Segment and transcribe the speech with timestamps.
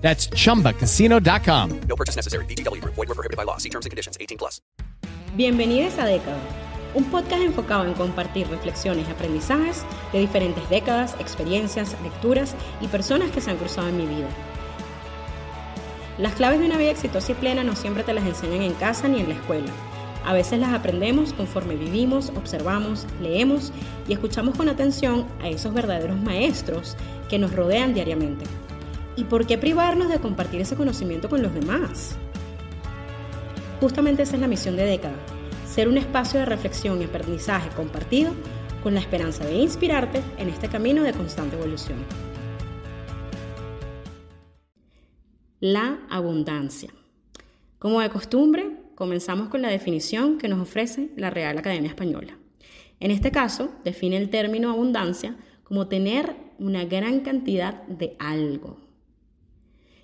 [0.00, 1.80] That's chumbacasino.com.
[1.88, 2.44] No purchase necessary.
[2.46, 2.94] VGW Group.
[2.94, 3.58] Void were prohibited by law.
[3.58, 4.16] See terms and conditions.
[4.18, 4.60] 18 plus.
[5.36, 6.40] Bienvenidos a Década,
[6.92, 13.30] un podcast enfocado en compartir reflexiones y aprendizajes de diferentes décadas, experiencias, lecturas y personas
[13.30, 14.28] que se han cruzado en mi vida.
[16.18, 19.06] Las claves de una vida exitosa y plena no siempre te las enseñan en casa
[19.06, 19.70] ni en la escuela.
[20.26, 23.72] A veces las aprendemos conforme vivimos, observamos, leemos
[24.08, 26.96] y escuchamos con atención a esos verdaderos maestros
[27.28, 28.44] que nos rodean diariamente.
[29.20, 32.16] ¿Y por qué privarnos de compartir ese conocimiento con los demás?
[33.78, 35.14] Justamente esa es la misión de Década,
[35.66, 38.32] ser un espacio de reflexión y aprendizaje compartido
[38.82, 41.98] con la esperanza de inspirarte en este camino de constante evolución.
[45.60, 46.88] La abundancia.
[47.78, 52.38] Como de costumbre, comenzamos con la definición que nos ofrece la Real Academia Española.
[53.00, 58.89] En este caso, define el término abundancia como tener una gran cantidad de algo.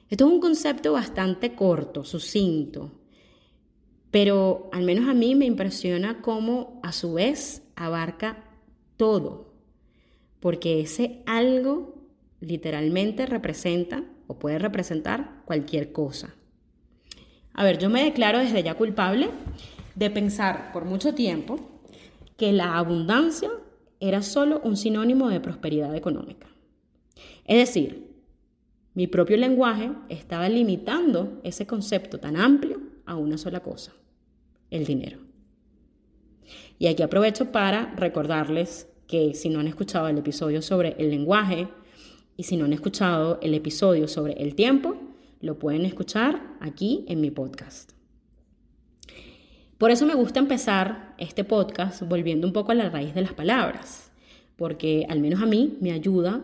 [0.08, 2.92] Esto es un concepto bastante corto, sucinto,
[4.10, 8.44] pero al menos a mí me impresiona cómo a su vez abarca
[8.96, 9.52] todo,
[10.38, 11.96] porque ese algo
[12.40, 16.34] literalmente representa o puede representar cualquier cosa.
[17.52, 19.30] A ver, yo me declaro desde ya culpable
[19.94, 21.58] de pensar por mucho tiempo
[22.36, 23.50] que la abundancia
[23.98, 26.46] era solo un sinónimo de prosperidad económica.
[27.46, 28.05] Es decir,
[28.97, 33.92] mi propio lenguaje estaba limitando ese concepto tan amplio a una sola cosa,
[34.70, 35.19] el dinero.
[36.78, 41.69] Y aquí aprovecho para recordarles que si no han escuchado el episodio sobre el lenguaje
[42.38, 44.97] y si no han escuchado el episodio sobre el tiempo,
[45.43, 47.93] lo pueden escuchar aquí en mi podcast.
[49.76, 53.34] Por eso me gusta empezar este podcast volviendo un poco a la raíz de las
[53.34, 54.10] palabras,
[54.56, 56.41] porque al menos a mí me ayuda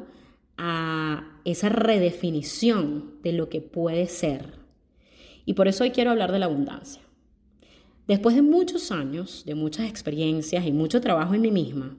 [0.59, 4.58] a esa redefinición de lo que puede ser.
[5.44, 7.03] Y por eso hoy quiero hablar de la abundancia.
[8.06, 11.97] Después de muchos años, de muchas experiencias y mucho trabajo en mí misma,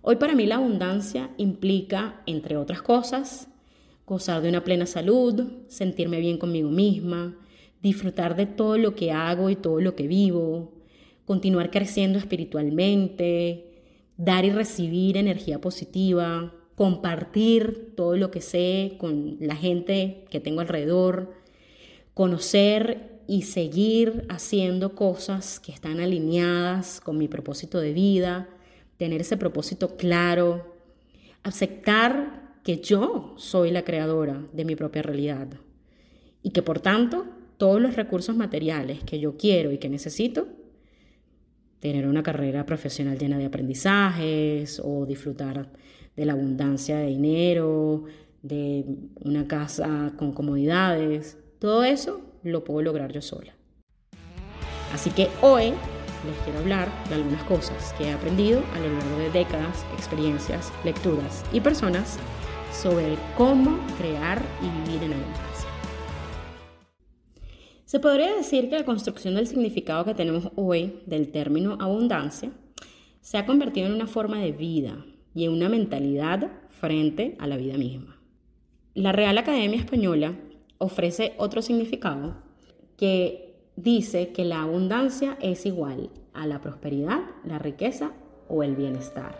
[0.00, 3.48] hoy para mí la abundancia implica, entre otras cosas,
[4.06, 7.38] gozar de una plena salud, sentirme bien conmigo misma,
[7.82, 10.72] disfrutar de todo lo que hago y todo lo que vivo,
[11.24, 13.72] continuar creciendo espiritualmente,
[14.16, 20.60] dar y recibir energía positiva, compartir todo lo que sé con la gente que tengo
[20.60, 21.32] alrededor,
[22.14, 28.48] conocer y seguir haciendo cosas que están alineadas con mi propósito de vida,
[28.96, 30.76] tener ese propósito claro,
[31.42, 35.48] aceptar que yo soy la creadora de mi propia realidad
[36.42, 40.48] y que por tanto todos los recursos materiales que yo quiero y que necesito,
[41.80, 45.68] tener una carrera profesional llena de aprendizajes o disfrutar
[46.16, 48.04] de la abundancia de dinero,
[48.42, 48.84] de
[49.20, 53.54] una casa con comodidades, todo eso lo puedo lograr yo sola.
[54.92, 55.72] Así que hoy
[56.26, 60.72] les quiero hablar de algunas cosas que he aprendido a lo largo de décadas, experiencias,
[60.84, 62.18] lecturas y personas
[62.72, 65.68] sobre cómo crear y vivir en abundancia.
[67.84, 72.50] Se podría decir que la construcción del significado que tenemos hoy del término abundancia
[73.20, 75.04] se ha convertido en una forma de vida
[75.34, 78.18] y una mentalidad frente a la vida misma.
[78.94, 80.34] La Real Academia Española
[80.78, 82.36] ofrece otro significado
[82.96, 88.12] que dice que la abundancia es igual a la prosperidad, la riqueza
[88.48, 89.36] o el bienestar.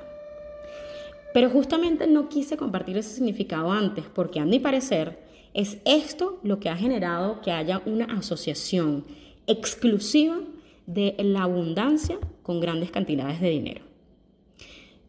[1.35, 5.19] Pero justamente no quise compartir ese significado antes porque a mi parecer
[5.55, 9.05] es esto lo que ha generado que haya una asociación
[9.47, 10.39] exclusiva
[10.87, 13.85] de la abundancia con grandes cantidades de dinero.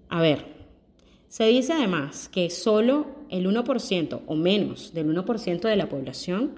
[0.10, 0.53] A ver,
[1.34, 6.52] se dice además que solo el 1% o menos del 1% de la población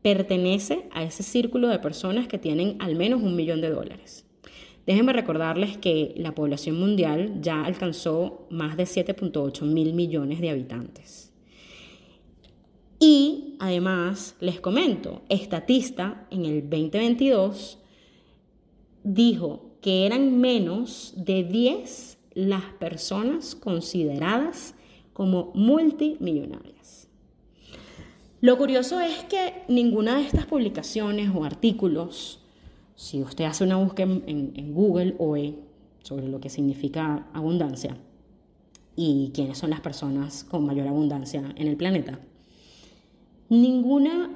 [0.00, 4.24] pertenece a ese círculo de personas que tienen al menos un millón de dólares.
[4.86, 11.30] Déjenme recordarles que la población mundial ya alcanzó más de 7.8 mil millones de habitantes.
[12.98, 17.78] Y además, les comento, Estatista en el 2022
[19.02, 24.74] dijo que eran menos de 10 las personas consideradas
[25.12, 27.08] como multimillonarias.
[28.40, 32.40] Lo curioso es que ninguna de estas publicaciones o artículos
[32.96, 35.56] Si usted hace una búsqueda en, Google hoy
[36.02, 37.96] sobre lo que significa abundancia
[38.94, 42.20] y quiénes son las personas con mayor abundancia en el planeta,
[43.48, 44.30] ninguna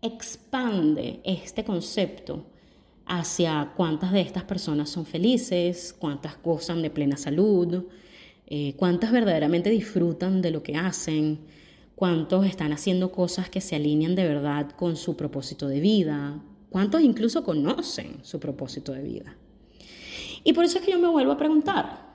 [0.00, 2.46] expande este concepto
[3.08, 7.84] hacia cuántas de estas personas son felices, cuántas gozan de plena salud,
[8.46, 11.40] eh, cuántas verdaderamente disfrutan de lo que hacen,
[11.94, 16.40] cuántos están haciendo cosas que se alinean de verdad con su propósito de vida,
[16.70, 19.36] cuántos incluso conocen su propósito de vida.
[20.44, 22.06] Y por eso es que yo me vuelvo a preguntar,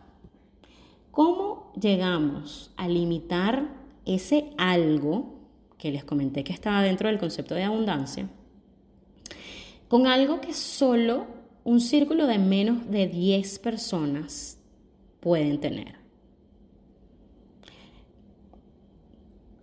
[1.11, 3.67] ¿cómo llegamos a limitar
[4.05, 5.39] ese algo
[5.77, 8.29] que les comenté que estaba dentro del concepto de abundancia
[9.93, 11.27] con algo que solo
[11.63, 14.57] un círculo de menos de 10 personas
[15.19, 15.97] pueden tener?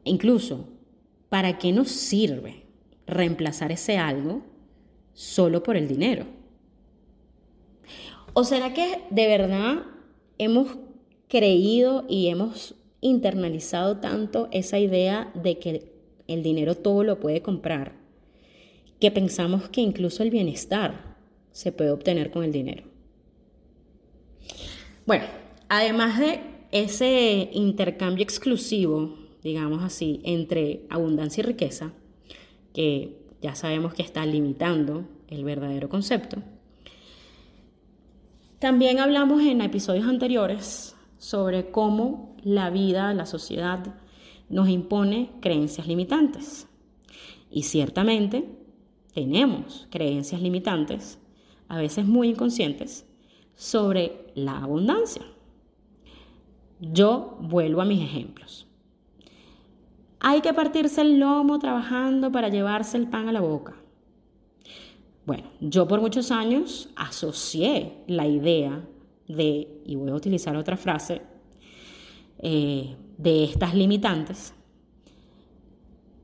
[0.04, 0.68] Incluso,
[1.30, 2.62] ¿para qué nos sirve
[3.08, 4.42] reemplazar ese algo
[5.14, 6.26] solo por el dinero?
[8.32, 9.82] ¿O será que de verdad
[10.38, 10.78] hemos
[11.26, 15.92] creído y hemos internalizado tanto esa idea de que
[16.28, 17.99] el dinero todo lo puede comprar,
[19.00, 21.16] que pensamos que incluso el bienestar
[21.52, 22.84] se puede obtener con el dinero?
[25.06, 25.24] Bueno,
[25.68, 31.92] además de ese intercambio exclusivo digamos así, entre abundancia y riqueza,
[32.72, 36.42] que ya sabemos que está limitando el verdadero concepto.
[38.58, 43.94] También hablamos en episodios anteriores sobre cómo la vida, la sociedad,
[44.48, 46.66] nos impone creencias limitantes.
[47.50, 48.44] Y ciertamente
[49.12, 51.18] tenemos creencias limitantes,
[51.68, 53.06] a veces muy inconscientes,
[53.54, 55.22] sobre la abundancia.
[56.80, 58.66] Yo vuelvo a mis ejemplos.
[60.20, 63.74] Hay que partirse el lomo trabajando para llevarse el pan a la boca.
[65.26, 68.84] Bueno, yo por muchos años asocié la idea
[69.28, 71.22] de, y voy a utilizar otra frase,
[72.38, 74.54] eh, de estas limitantes,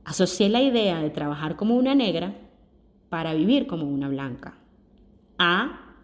[0.04, 2.34] asocié la idea de trabajar como una negra
[3.08, 4.54] para vivir como una blanca
[5.38, 5.94] a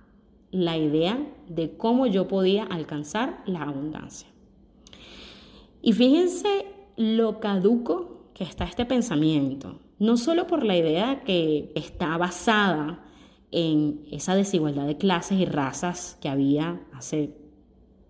[0.51, 1.19] la idea
[1.49, 4.29] de cómo yo podía alcanzar la abundancia.
[5.81, 6.67] Y fíjense
[6.97, 13.05] lo caduco que está este pensamiento, no solo por la idea que está basada
[13.51, 17.37] en esa desigualdad de clases y razas que había hace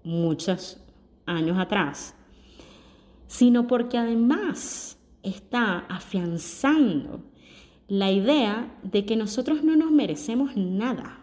[0.05, 0.81] muchos
[1.27, 2.15] años atrás,
[3.27, 7.23] sino porque además está afianzando
[7.89, 11.21] la idea de que nosotros no nos merecemos nada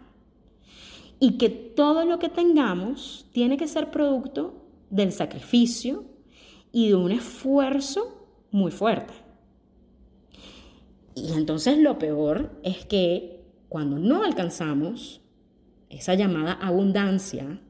[1.18, 4.54] y que todo lo que tengamos tiene que ser producto
[4.90, 6.04] del sacrificio,
[6.72, 9.14] y de un esfuerzo muy fuerte.
[11.14, 15.20] Y entonces lo peor es que cuando no alcanzamos
[15.88, 17.60] esa llamada abundancia,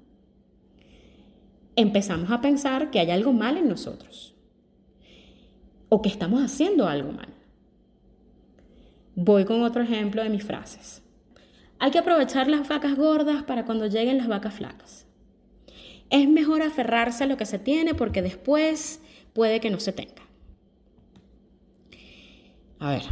[1.77, 4.35] empezamos a pensar que hay algo mal en nosotros
[5.89, 7.29] o que estamos haciendo algo mal.
[9.15, 11.03] Voy con otro ejemplo de mis frases.
[11.79, 15.07] Hay que aprovechar las vacas gordas para cuando lleguen las vacas flacas.
[16.11, 19.01] Es mejor aferrarse a lo que se tiene porque después
[19.33, 20.23] puede que no se tenga.
[22.79, 23.03] A ver,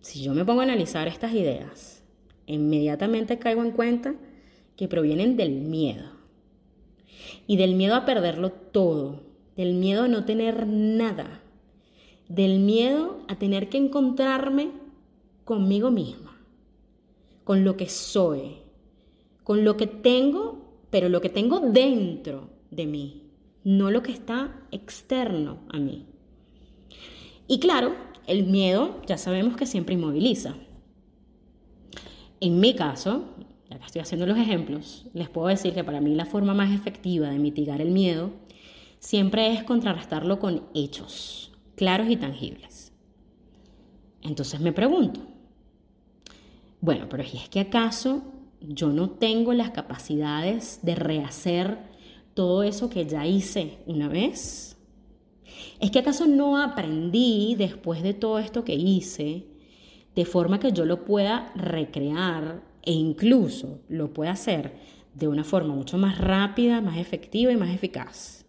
[0.00, 2.02] si yo me pongo a analizar estas ideas,
[2.46, 4.14] inmediatamente caigo en cuenta
[4.76, 6.10] que provienen del miedo.
[7.46, 9.22] Y del miedo a perderlo todo,
[9.56, 11.42] del miedo a no tener nada,
[12.28, 14.70] del miedo a tener que encontrarme
[15.44, 16.36] conmigo misma,
[17.44, 18.56] con lo que soy,
[19.44, 23.22] con lo que tengo pero lo que tengo dentro de mí,
[23.64, 26.06] no lo que está externo a mí.
[27.48, 27.94] Y claro,
[28.26, 30.54] el miedo ya sabemos que siempre inmoviliza.
[32.40, 33.24] En mi caso,
[33.68, 36.72] ya que estoy haciendo los ejemplos, les puedo decir que para mí la forma más
[36.74, 38.30] efectiva de mitigar el miedo
[38.98, 42.92] siempre es contrarrestarlo con hechos claros y tangibles.
[44.22, 45.20] Entonces me pregunto,
[46.80, 48.22] bueno, pero es que acaso
[48.60, 51.78] yo no tengo las capacidades de rehacer
[52.34, 54.76] todo eso que ya hice una vez?
[55.80, 59.46] ¿Es que acaso no aprendí después de todo esto que hice
[60.14, 64.74] de forma que yo lo pueda recrear e incluso lo pueda hacer
[65.14, 68.45] de una forma mucho más rápida, más efectiva y más eficaz?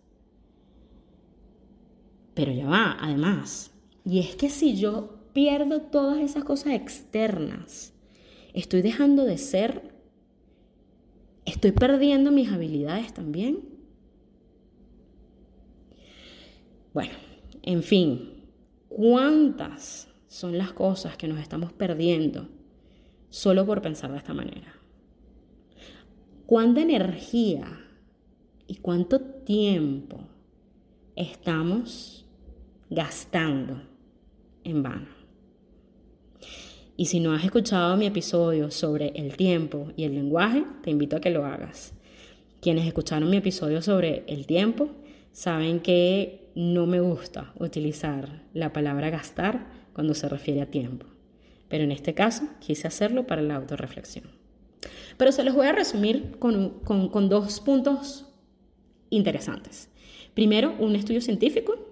[2.37, 3.71] Pero ya va, además,
[4.05, 7.93] y es que si yo pierdo todas esas cosas externas,
[8.53, 9.97] estoy dejando de ser
[11.45, 13.59] ¿Estoy perdiendo mis habilidades también?
[16.93, 17.13] Bueno,
[17.63, 18.43] en fin,
[18.89, 22.49] ¿cuántas son las cosas que nos estamos perdiendo
[23.29, 24.73] solo por pensar de esta manera.
[26.45, 27.65] ¿Cuánta energía
[28.67, 30.19] y cuánto tiempo
[31.15, 32.26] estamos
[32.89, 33.81] gastando
[34.63, 35.17] en vano?
[36.99, 41.15] Y si no has escuchado mi episodio sobre el tiempo y el lenguaje, te invito
[41.15, 41.93] a que lo hagas.
[42.59, 44.89] Quienes escucharon mi episodio sobre el tiempo
[45.31, 51.05] saben que no me gusta utilizar la palabra gastar cuando se refiere a tiempo.
[51.69, 54.25] Pero en este caso quise hacerlo para la autorreflexión.
[55.17, 58.25] Pero se los voy a resumir con, con dos puntos
[59.11, 59.89] interesantes.
[60.33, 61.86] Primero, un estudio científico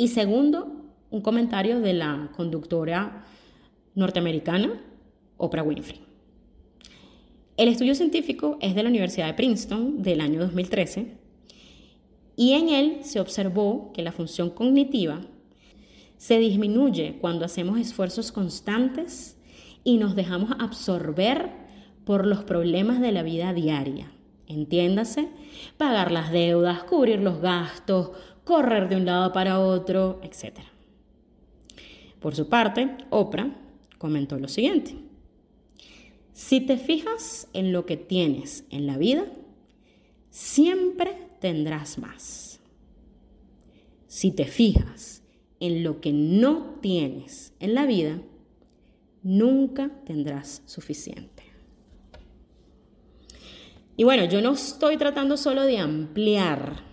[0.00, 0.66] y segundo,
[1.10, 3.26] un comentario de la conductora
[3.94, 4.80] norteamericana
[5.36, 6.00] Oprah Winfrey.
[7.58, 11.18] El estudio científico es de la Universidad de Princeton del año 2013
[12.34, 15.20] y en él se observó que la función cognitiva
[16.16, 19.36] se disminuye cuando hacemos esfuerzos constantes
[19.84, 21.50] y nos dejamos absorber
[22.06, 24.10] por los problemas de la vida diaria.
[24.46, 25.28] Entiéndase,
[25.76, 28.10] pagar las deudas, cubrir los gastos,
[28.50, 30.58] correr de un lado para otro, etc.
[32.18, 33.48] Por su parte, Oprah
[33.96, 34.96] comentó lo siguiente.
[36.32, 39.24] Si te fijas en lo que tienes en la vida,
[40.30, 42.58] siempre tendrás más.
[44.08, 45.22] Si te fijas
[45.60, 48.20] en lo que no tienes en la vida,
[49.22, 51.44] nunca tendrás suficiente.
[53.96, 56.89] Y bueno, yo no estoy tratando solo de ampliar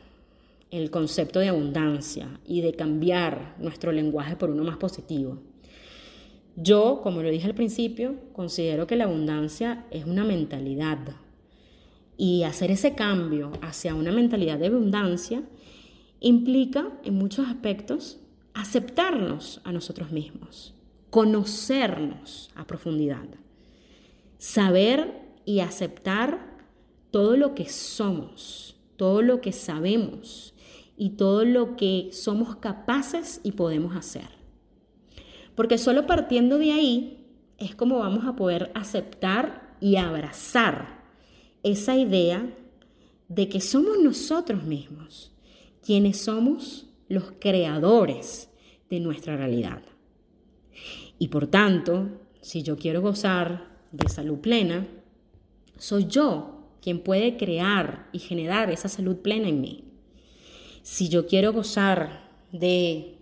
[0.72, 5.40] el concepto de abundancia y de cambiar nuestro lenguaje por uno más positivo.
[6.56, 11.00] Yo, como lo dije al principio, considero que la abundancia es una mentalidad.
[12.18, 15.44] Y hacer ese cambio hacia una mentalidad de abundancia
[16.20, 18.18] implica, en muchos aspectos,
[18.56, 20.74] aceptarnos a nosotros mismos,
[21.12, 23.28] conocernos a profundidad,
[24.40, 26.58] saber y aceptar
[27.12, 30.56] todo lo que somos, todo lo que sabemos
[30.98, 34.28] y todo lo que somos capaces y podemos hacer.
[35.56, 37.26] Porque solo partiendo de ahí
[37.58, 41.04] es como vamos a poder aceptar y abrazar
[41.64, 42.54] esa idea
[43.30, 45.32] de que somos nosotros mismos
[45.84, 48.50] quienes somos los creadores
[48.90, 49.82] de nuestra realidad.
[51.20, 52.10] Y por tanto,
[52.42, 54.88] si yo quiero gozar de salud plena,
[55.78, 59.87] soy yo quien puede crear y generar esa salud plena en mí.
[60.90, 62.22] Si yo quiero gozar
[62.54, 63.18] de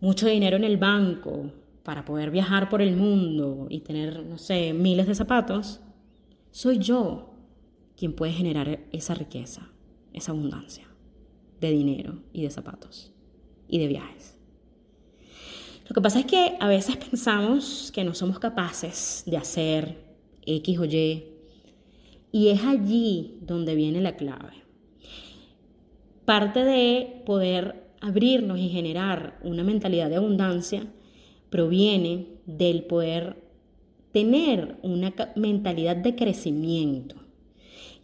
[0.00, 1.50] mucho dinero en el banco
[1.82, 5.80] para poder viajar por el mundo y tener, no sé, miles de zapatos,
[6.52, 7.34] soy yo
[7.96, 9.68] quien puede generar esa riqueza,
[10.12, 10.86] esa abundancia
[11.60, 13.12] de dinero y de zapatos
[13.66, 14.38] y de viajes.
[15.88, 20.04] Lo que pasa es que a veces pensamos que no somos capaces de hacer
[20.46, 21.24] X o Y
[22.30, 24.69] y es allí donde viene la clave.
[26.30, 30.86] Parte de poder abrirnos y generar una mentalidad de abundancia
[31.50, 33.42] proviene del poder
[34.12, 37.16] tener una mentalidad de crecimiento.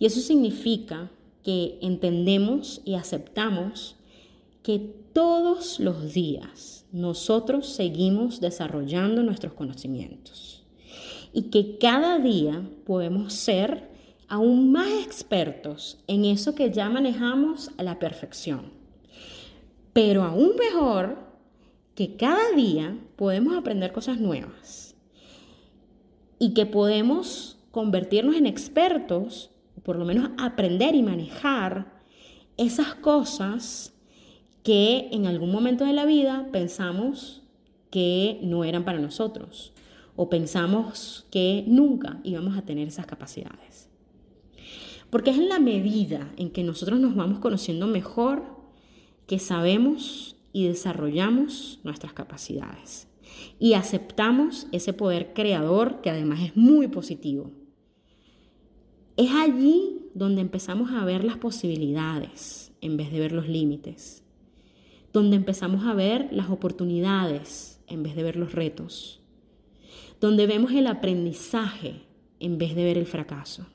[0.01, 1.09] Y eso significa
[1.45, 3.95] que entendemos y aceptamos
[4.65, 4.81] que
[5.13, 10.65] todos los días nosotros seguimos desarrollando nuestros conocimientos
[11.33, 13.96] y que cada día podemos ser
[14.29, 18.73] aún más expertos en eso que ya manejamos a la perfección.
[19.93, 21.27] Pero aún mejor,
[21.95, 24.95] que cada día podemos aprender cosas nuevas
[26.39, 29.51] y que podemos convertirnos en expertos,
[29.83, 31.97] por lo menos aprender y manejar
[32.59, 33.95] esas cosas
[34.63, 37.43] que en algún momento de la vida pensamos
[37.91, 39.73] que no eran para nosotros
[40.17, 43.86] o pensamos que nunca íbamos a tener esas capacidades.
[45.11, 48.43] Porque es en la medida en que nosotros nos vamos conociendo mejor
[49.27, 53.09] que sabemos y desarrollamos nuestras capacidades.
[53.59, 57.51] Y aceptamos ese poder creador que además es muy positivo.
[59.17, 64.23] Es allí donde empezamos a ver las posibilidades en vez de ver los límites,
[65.13, 69.21] donde empezamos a ver las oportunidades en vez de ver los retos,
[70.21, 72.03] donde vemos el aprendizaje
[72.41, 73.67] en vez de ver el fracaso,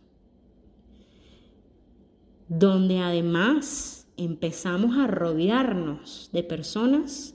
[2.51, 7.34] donde además empezamos a rodearnos de personas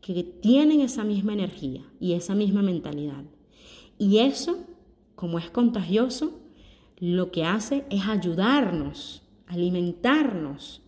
[0.00, 3.22] que tienen esa misma energía y esa misma mentalidad.
[3.98, 4.58] Y eso,
[5.14, 6.40] como es contagioso,
[6.98, 10.82] lo que hace es ayudarnos, alimentarnos,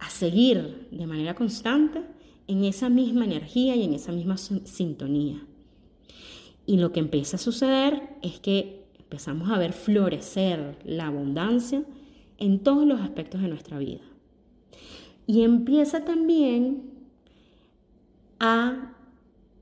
[0.00, 2.02] a seguir de manera constante
[2.48, 5.46] en esa misma energía y en esa misma sintonía.
[6.66, 11.84] Y lo que empieza a suceder es que empezamos a ver florecer la abundancia
[12.42, 14.00] en todos los aspectos de nuestra vida.
[15.28, 16.82] Y empieza también
[18.40, 18.96] a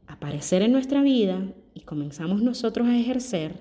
[0.07, 3.61] aparecer en nuestra vida y comenzamos nosotros a ejercer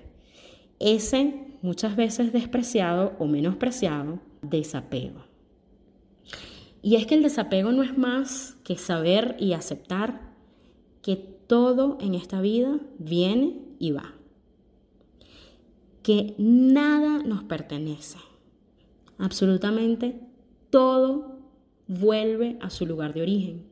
[0.78, 5.22] ese muchas veces despreciado o menospreciado desapego.
[6.80, 10.32] Y es que el desapego no es más que saber y aceptar
[11.02, 14.14] que todo en esta vida viene y va.
[16.02, 18.29] Que nada nos pertenece.
[19.20, 20.18] Absolutamente
[20.70, 21.38] todo
[21.86, 23.66] vuelve a su lugar de origen.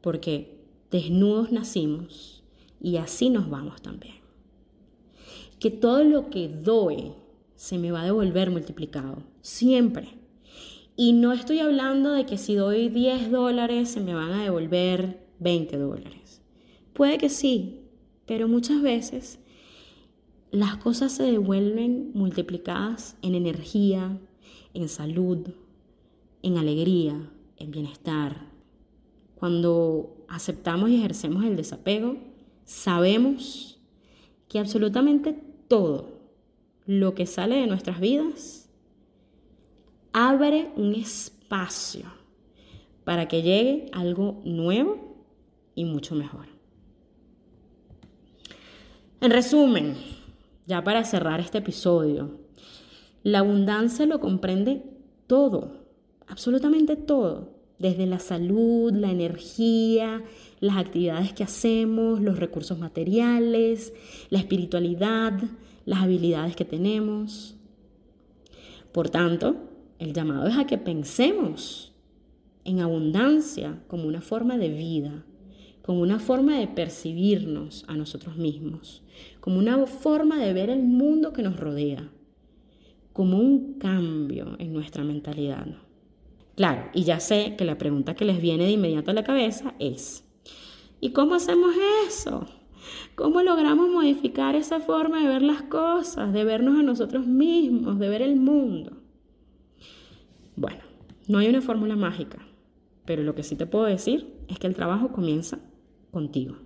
[0.00, 0.58] Porque
[0.90, 2.42] desnudos nacimos
[2.80, 4.16] y así nos vamos también.
[5.58, 7.12] Que todo lo que doy
[7.56, 9.22] se me va a devolver multiplicado.
[9.42, 10.08] Siempre.
[10.96, 15.26] Y no estoy hablando de que si doy 10 dólares se me van a devolver
[15.40, 16.40] 20 dólares.
[16.94, 17.80] Puede que sí,
[18.24, 19.40] pero muchas veces
[20.50, 24.18] las cosas se devuelven multiplicadas en energía,
[24.76, 25.38] en salud,
[26.42, 28.46] en alegría, en bienestar.
[29.34, 32.16] Cuando aceptamos y ejercemos el desapego,
[32.64, 33.80] sabemos
[34.48, 35.32] que absolutamente
[35.68, 36.20] todo
[36.86, 38.68] lo que sale de nuestras vidas
[40.12, 42.04] abre un espacio
[43.04, 45.16] para que llegue algo nuevo
[45.74, 46.46] y mucho mejor.
[49.20, 49.96] En resumen,
[50.66, 52.45] ya para cerrar este episodio,
[53.26, 54.84] la abundancia lo comprende
[55.26, 55.82] todo,
[56.28, 60.22] absolutamente todo, desde la salud, la energía,
[60.60, 63.92] las actividades que hacemos, los recursos materiales,
[64.30, 65.32] la espiritualidad,
[65.86, 67.56] las habilidades que tenemos.
[68.92, 69.56] Por tanto,
[69.98, 71.92] el llamado es a que pensemos
[72.62, 75.24] en abundancia como una forma de vida,
[75.82, 79.02] como una forma de percibirnos a nosotros mismos,
[79.40, 82.08] como una forma de ver el mundo que nos rodea,
[83.16, 85.66] como un cambio en nuestra mentalidad.
[86.54, 89.72] Claro, y ya sé que la pregunta que les viene de inmediato a la cabeza
[89.78, 90.22] es,
[91.00, 91.74] ¿y cómo hacemos
[92.06, 92.46] eso?
[93.14, 98.10] ¿Cómo logramos modificar esa forma de ver las cosas, de vernos a nosotros mismos, de
[98.10, 98.98] ver el mundo?
[100.54, 100.82] Bueno,
[101.26, 102.46] no hay una fórmula mágica,
[103.06, 105.58] pero lo que sí te puedo decir es que el trabajo comienza
[106.10, 106.56] contigo.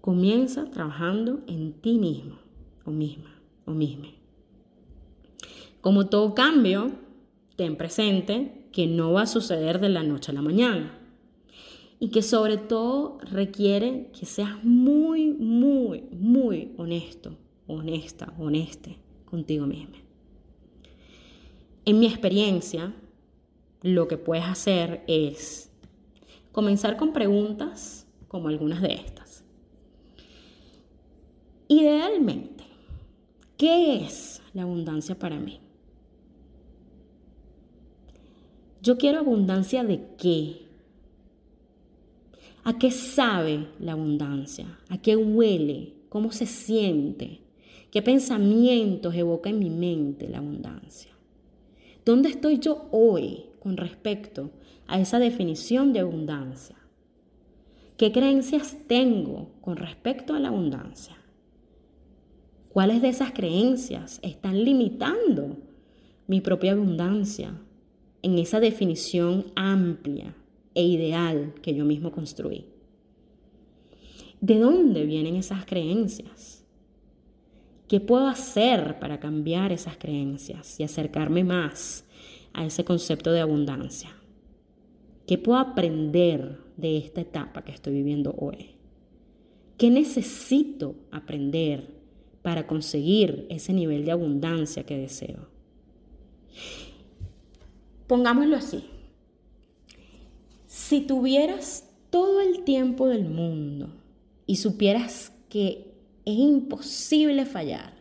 [0.00, 2.36] Comienza trabajando en ti mismo
[2.84, 3.34] o misma
[3.64, 4.15] o misma.
[5.86, 6.90] Como todo cambio,
[7.54, 10.98] ten presente que no va a suceder de la noche a la mañana
[12.00, 19.94] y que sobre todo requiere que seas muy, muy, muy honesto, honesta, honeste contigo mismo.
[21.84, 22.92] En mi experiencia,
[23.80, 25.70] lo que puedes hacer es
[26.50, 29.44] comenzar con preguntas como algunas de estas.
[31.68, 32.64] Idealmente,
[33.56, 35.60] ¿qué es la abundancia para mí?
[38.86, 40.58] Yo quiero abundancia de qué?
[42.62, 44.78] ¿A qué sabe la abundancia?
[44.88, 45.94] ¿A qué huele?
[46.08, 47.40] ¿Cómo se siente?
[47.90, 51.10] ¿Qué pensamientos evoca en mi mente la abundancia?
[52.04, 54.52] ¿Dónde estoy yo hoy con respecto
[54.86, 56.76] a esa definición de abundancia?
[57.96, 61.16] ¿Qué creencias tengo con respecto a la abundancia?
[62.68, 65.56] ¿Cuáles de esas creencias están limitando
[66.28, 67.52] mi propia abundancia
[68.26, 70.34] en esa definición amplia
[70.74, 72.64] e ideal que yo mismo construí.
[74.40, 76.64] ¿De dónde vienen esas creencias?
[77.86, 82.04] ¿Qué puedo hacer para cambiar esas creencias y acercarme más
[82.52, 84.10] a ese concepto de abundancia?
[85.28, 88.70] ¿Qué puedo aprender de esta etapa que estoy viviendo hoy?
[89.78, 91.94] ¿Qué necesito aprender
[92.42, 95.46] para conseguir ese nivel de abundancia que deseo?
[98.06, 98.84] Pongámoslo así.
[100.66, 103.90] Si tuvieras todo el tiempo del mundo
[104.46, 107.94] y supieras que es imposible fallar,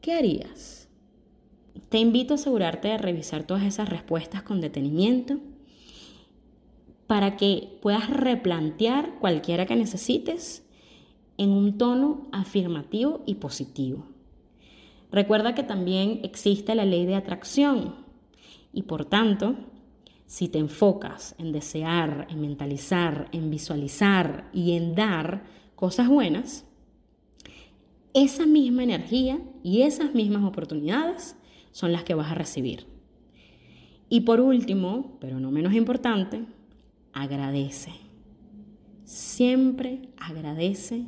[0.00, 0.88] ¿qué harías?
[1.88, 5.38] Te invito a asegurarte de revisar todas esas respuestas con detenimiento
[7.06, 10.64] para que puedas replantear cualquiera que necesites
[11.36, 14.06] en un tono afirmativo y positivo.
[15.10, 18.03] Recuerda que también existe la ley de atracción
[18.74, 19.56] y por tanto
[20.26, 25.44] si te enfocas en desear, en mentalizar, en visualizar y en dar
[25.76, 26.64] cosas buenas,
[28.14, 31.36] esa misma energía y esas mismas oportunidades
[31.72, 32.86] son las que vas a recibir.
[34.08, 36.44] Y por último, pero no menos importante,
[37.12, 37.92] agradece.
[39.04, 41.06] Siempre agradece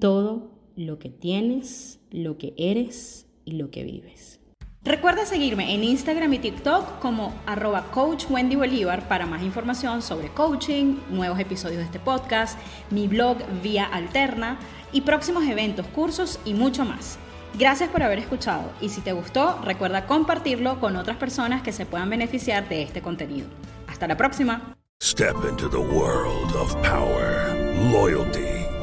[0.00, 4.41] todo lo que tienes, lo que eres y lo que vives.
[4.84, 10.26] Recuerda seguirme en Instagram y TikTok como arroba coach Wendy Bolívar para más información sobre
[10.30, 12.58] coaching, nuevos episodios de este podcast,
[12.90, 14.58] mi blog Vía Alterna
[14.92, 17.16] y próximos eventos, cursos y mucho más.
[17.56, 21.86] Gracias por haber escuchado y si te gustó, recuerda compartirlo con otras personas que se
[21.86, 23.46] puedan beneficiar de este contenido.
[23.86, 24.74] Hasta la próxima.